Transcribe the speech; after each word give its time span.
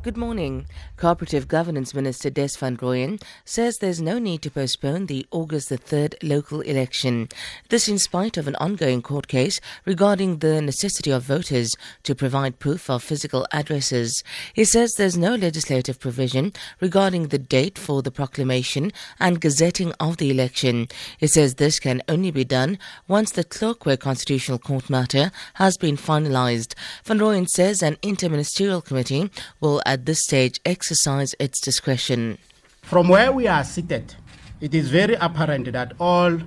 Good 0.00 0.16
morning. 0.16 0.66
Cooperative 0.96 1.48
Governance 1.48 1.92
Minister 1.92 2.30
Des 2.30 2.56
van 2.56 2.76
Rooyen 2.76 3.20
says 3.44 3.78
there's 3.78 4.00
no 4.00 4.20
need 4.20 4.42
to 4.42 4.50
postpone 4.50 5.06
the 5.06 5.26
August 5.32 5.70
the 5.70 5.76
3rd 5.76 6.14
local 6.22 6.60
election. 6.60 7.28
This 7.68 7.88
in 7.88 7.98
spite 7.98 8.36
of 8.36 8.46
an 8.46 8.54
ongoing 8.56 9.02
court 9.02 9.26
case 9.26 9.60
regarding 9.84 10.38
the 10.38 10.62
necessity 10.62 11.10
of 11.10 11.24
voters 11.24 11.76
to 12.04 12.14
provide 12.14 12.60
proof 12.60 12.88
of 12.88 13.02
physical 13.02 13.44
addresses. 13.52 14.22
He 14.54 14.64
says 14.64 14.94
there's 14.94 15.18
no 15.18 15.34
legislative 15.34 15.98
provision 15.98 16.52
regarding 16.80 17.28
the 17.28 17.38
date 17.38 17.76
for 17.76 18.00
the 18.00 18.12
proclamation 18.12 18.92
and 19.18 19.40
gazetting 19.40 19.92
of 19.98 20.18
the 20.18 20.30
election. 20.30 20.86
He 21.18 21.26
says 21.26 21.56
this 21.56 21.80
can 21.80 22.02
only 22.08 22.30
be 22.30 22.44
done 22.44 22.78
once 23.08 23.32
the 23.32 23.42
Tlokwe 23.42 23.98
Constitutional 23.98 24.60
Court 24.60 24.88
matter 24.88 25.32
has 25.54 25.76
been 25.76 25.96
finalized. 25.96 26.74
Van 27.02 27.18
Rooyen 27.18 27.48
says 27.48 27.82
an 27.82 27.96
interministerial 27.96 28.84
committee 28.84 29.28
will 29.60 29.82
at 29.88 30.04
this 30.04 30.20
stage 30.20 30.60
exercise 30.66 31.34
its 31.40 31.60
discretion. 31.62 32.36
From 32.82 33.08
where 33.08 33.32
we 33.32 33.48
are 33.48 33.64
seated, 33.64 34.14
it 34.60 34.74
is 34.74 34.90
very 34.90 35.14
apparent 35.14 35.72
that 35.72 35.94
all 35.98 36.38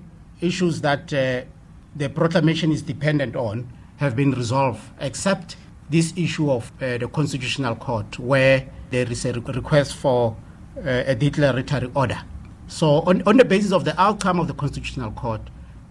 issues 0.41 0.81
that 0.81 1.11
uh, 1.11 1.41
the 1.95 2.07
proclamation 2.09 2.71
is 2.71 2.83
dependent 2.83 3.35
on 3.35 3.67
have 3.97 4.15
been 4.15 4.31
resolved, 4.31 4.81
except 4.99 5.55
this 5.89 6.13
issue 6.15 6.51
of 6.51 6.71
uh, 6.81 6.99
the 6.99 7.07
Constitutional 7.07 7.75
Court, 7.75 8.19
where 8.19 8.67
there 8.91 9.11
is 9.11 9.25
a 9.25 9.33
request 9.33 9.95
for 9.95 10.37
uh, 10.77 11.03
a 11.07 11.15
declaratory 11.15 11.89
order. 11.95 12.21
So, 12.67 13.01
on, 13.01 13.23
on 13.23 13.37
the 13.37 13.45
basis 13.45 13.71
of 13.71 13.85
the 13.85 13.99
outcome 13.99 14.39
of 14.39 14.47
the 14.47 14.53
Constitutional 14.53 15.11
Court, 15.11 15.41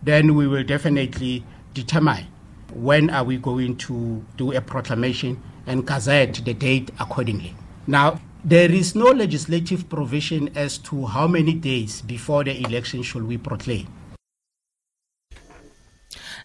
then 0.02 0.36
we 0.36 0.46
will 0.46 0.64
definitely 0.64 1.44
determine 1.74 2.26
when 2.72 3.10
are 3.10 3.24
we 3.24 3.36
going 3.36 3.76
to 3.76 4.24
do 4.36 4.52
a 4.52 4.60
proclamation 4.60 5.42
and 5.70 5.86
gazette 5.86 6.42
the 6.44 6.52
date 6.52 6.90
accordingly. 6.98 7.54
Now, 7.86 8.20
there 8.44 8.70
is 8.70 8.94
no 8.96 9.06
legislative 9.06 9.88
provision 9.88 10.50
as 10.56 10.78
to 10.90 11.06
how 11.06 11.28
many 11.28 11.54
days 11.54 12.02
before 12.02 12.42
the 12.42 12.58
election 12.58 13.02
should 13.02 13.22
we 13.22 13.38
proclaim. 13.38 13.86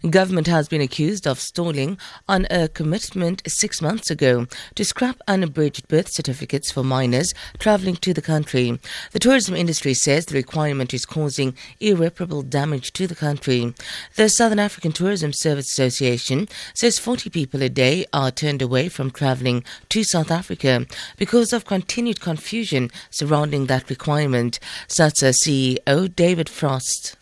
Government 0.09 0.45
has 0.45 0.67
been 0.67 0.81
accused 0.81 1.25
of 1.25 1.39
stalling 1.39 1.97
on 2.27 2.45
a 2.51 2.65
uh, 2.65 2.67
commitment 2.67 3.41
six 3.47 3.81
months 3.81 4.11
ago 4.11 4.45
to 4.75 4.85
scrap 4.85 5.19
unabridged 5.27 5.87
birth 5.87 6.09
certificates 6.09 6.71
for 6.71 6.83
minors 6.83 7.33
travelling 7.57 7.95
to 7.97 8.13
the 8.13 8.21
country. 8.21 8.79
The 9.13 9.19
tourism 9.19 9.55
industry 9.55 9.95
says 9.95 10.27
the 10.27 10.35
requirement 10.35 10.93
is 10.93 11.07
causing 11.07 11.55
irreparable 11.79 12.43
damage 12.43 12.93
to 12.93 13.07
the 13.07 13.15
country. 13.15 13.73
The 14.15 14.29
Southern 14.29 14.59
African 14.59 14.91
Tourism 14.91 15.33
Service 15.33 15.71
Association 15.71 16.49
says 16.75 16.99
40 16.99 17.31
people 17.31 17.63
a 17.63 17.69
day 17.69 18.05
are 18.13 18.29
turned 18.29 18.61
away 18.61 18.89
from 18.89 19.09
travelling 19.09 19.63
to 19.89 20.03
South 20.03 20.29
Africa 20.29 20.85
because 21.17 21.51
of 21.51 21.65
continued 21.65 22.21
confusion 22.21 22.91
surrounding 23.09 23.65
that 23.65 23.89
requirement. 23.89 24.59
SATSA 24.87 25.33
CEO 25.33 26.15
David 26.15 26.47
Frost 26.47 27.15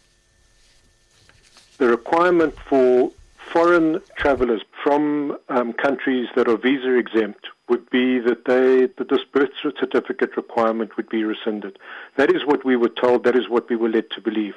the 1.84 1.90
requirement 1.90 2.56
for 2.70 3.12
foreign 3.52 4.00
travelers 4.16 4.62
from 4.82 5.38
um, 5.50 5.74
countries 5.74 6.30
that 6.34 6.48
are 6.48 6.56
visa 6.56 6.94
exempt 6.96 7.48
would 7.68 7.90
be 7.90 8.20
that 8.20 8.46
they 8.46 8.86
that 8.98 9.10
this 9.10 9.26
birth 9.34 9.50
certificate 9.62 10.38
requirement 10.38 10.96
would 10.96 11.10
be 11.10 11.26
rescinded. 11.26 11.78
That 12.16 12.34
is 12.34 12.46
what 12.46 12.64
we 12.64 12.78
were 12.78 12.96
told. 13.04 13.26
That 13.26 13.36
is 13.36 13.50
what 13.50 13.70
we 13.70 13.76
were 13.76 13.90
led 13.90 14.10
to 14.12 14.22
believe. 14.22 14.56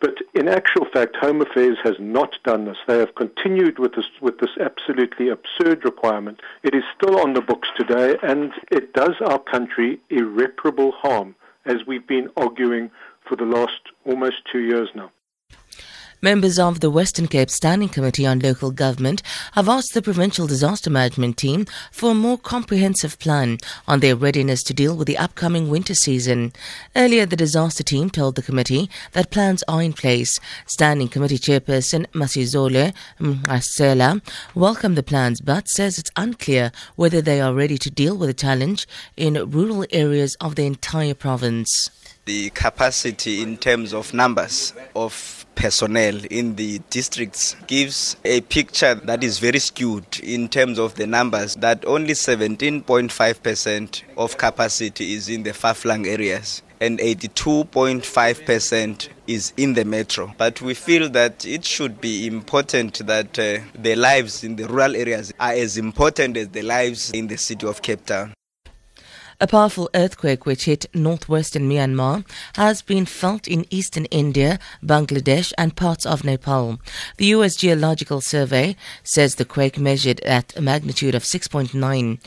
But 0.00 0.16
in 0.34 0.48
actual 0.48 0.86
fact, 0.92 1.14
Home 1.16 1.40
Affairs 1.40 1.78
has 1.84 2.00
not 2.00 2.32
done 2.42 2.64
this. 2.64 2.78
They 2.88 2.98
have 2.98 3.14
continued 3.14 3.78
with 3.78 3.94
this 3.94 4.10
with 4.20 4.40
this 4.40 4.56
absolutely 4.60 5.28
absurd 5.28 5.84
requirement. 5.84 6.40
It 6.64 6.74
is 6.74 6.82
still 6.96 7.20
on 7.20 7.34
the 7.34 7.42
books 7.42 7.68
today, 7.76 8.16
and 8.24 8.52
it 8.72 8.92
does 8.92 9.14
our 9.24 9.38
country 9.38 10.00
irreparable 10.10 10.90
harm, 10.90 11.36
as 11.64 11.86
we've 11.86 12.08
been 12.08 12.28
arguing 12.36 12.90
for 13.24 13.36
the 13.36 13.44
last 13.44 13.82
almost 14.04 14.38
two 14.50 14.62
years 14.72 14.88
now. 14.96 15.12
Members 16.22 16.58
of 16.58 16.80
the 16.80 16.90
Western 16.90 17.28
Cape 17.28 17.50
Standing 17.50 17.90
Committee 17.90 18.24
on 18.24 18.38
Local 18.38 18.70
Government 18.70 19.22
have 19.52 19.68
asked 19.68 19.92
the 19.92 20.00
Provincial 20.00 20.46
Disaster 20.46 20.88
Management 20.88 21.36
Team 21.36 21.66
for 21.92 22.12
a 22.12 22.14
more 22.14 22.38
comprehensive 22.38 23.18
plan 23.18 23.58
on 23.86 24.00
their 24.00 24.16
readiness 24.16 24.62
to 24.62 24.72
deal 24.72 24.96
with 24.96 25.06
the 25.06 25.18
upcoming 25.18 25.68
winter 25.68 25.94
season. 25.94 26.54
Earlier, 26.96 27.26
the 27.26 27.36
disaster 27.36 27.82
team 27.82 28.08
told 28.08 28.34
the 28.34 28.42
committee 28.42 28.88
that 29.12 29.30
plans 29.30 29.62
are 29.68 29.82
in 29.82 29.92
place. 29.92 30.40
Standing 30.66 31.08
Committee 31.08 31.38
Chairperson 31.38 32.06
Masizole 32.12 32.94
Mnqasela 33.20 34.14
mm, 34.14 34.22
welcomed 34.54 34.96
the 34.96 35.02
plans 35.02 35.42
but 35.42 35.68
says 35.68 35.98
it's 35.98 36.10
unclear 36.16 36.72
whether 36.94 37.20
they 37.20 37.42
are 37.42 37.52
ready 37.52 37.76
to 37.76 37.90
deal 37.90 38.16
with 38.16 38.30
the 38.30 38.34
challenge 38.34 38.88
in 39.18 39.34
rural 39.50 39.84
areas 39.90 40.34
of 40.40 40.54
the 40.54 40.64
entire 40.64 41.14
province. 41.14 41.90
The 42.26 42.50
capacity 42.50 43.40
in 43.40 43.56
terms 43.56 43.94
of 43.94 44.12
numbers 44.12 44.74
of 44.96 45.46
personnel 45.54 46.16
in 46.28 46.56
the 46.56 46.80
districts 46.90 47.54
gives 47.68 48.16
a 48.24 48.40
picture 48.40 48.96
that 48.96 49.22
is 49.22 49.38
very 49.38 49.60
skewed 49.60 50.18
in 50.24 50.48
terms 50.48 50.80
of 50.80 50.96
the 50.96 51.06
numbers 51.06 51.54
that 51.54 51.84
only 51.86 52.14
17.5% 52.14 54.02
of 54.16 54.36
capacity 54.36 55.14
is 55.14 55.28
in 55.28 55.44
the 55.44 55.54
far-flung 55.54 56.04
areas 56.04 56.62
and 56.80 56.98
82.5% 56.98 59.08
is 59.28 59.52
in 59.56 59.74
the 59.74 59.84
metro. 59.84 60.34
But 60.36 60.60
we 60.60 60.74
feel 60.74 61.08
that 61.10 61.46
it 61.46 61.64
should 61.64 62.00
be 62.00 62.26
important 62.26 63.06
that 63.06 63.38
uh, 63.38 63.58
the 63.78 63.94
lives 63.94 64.42
in 64.42 64.56
the 64.56 64.66
rural 64.66 64.96
areas 64.96 65.32
are 65.38 65.52
as 65.52 65.78
important 65.78 66.36
as 66.36 66.48
the 66.48 66.62
lives 66.62 67.12
in 67.12 67.28
the 67.28 67.38
city 67.38 67.68
of 67.68 67.82
Cape 67.82 68.04
Town. 68.04 68.34
A 69.38 69.46
powerful 69.46 69.90
earthquake 69.94 70.46
which 70.46 70.64
hit 70.64 70.86
northwestern 70.94 71.68
Myanmar 71.68 72.24
has 72.54 72.80
been 72.80 73.04
felt 73.04 73.46
in 73.46 73.66
eastern 73.68 74.06
India, 74.06 74.58
Bangladesh, 74.82 75.52
and 75.58 75.76
parts 75.76 76.06
of 76.06 76.24
Nepal. 76.24 76.80
The 77.18 77.26
U.S. 77.26 77.54
Geological 77.54 78.22
Survey 78.22 78.76
says 79.02 79.34
the 79.34 79.44
quake 79.44 79.78
measured 79.78 80.20
at 80.20 80.56
a 80.56 80.62
magnitude 80.62 81.14
of 81.14 81.22
6.9. 81.22 82.18